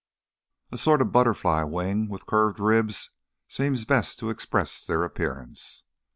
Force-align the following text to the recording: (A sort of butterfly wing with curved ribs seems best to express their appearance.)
(A 0.71 0.79
sort 0.79 1.03
of 1.03 1.11
butterfly 1.11 1.61
wing 1.61 2.09
with 2.09 2.25
curved 2.25 2.59
ribs 2.59 3.11
seems 3.47 3.85
best 3.85 4.17
to 4.17 4.31
express 4.31 4.83
their 4.83 5.03
appearance.) 5.03 5.83